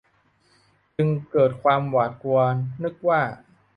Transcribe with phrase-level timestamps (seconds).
[0.97, 2.39] จึงเกิดความหวาดกลัว
[2.83, 3.21] นึกว่า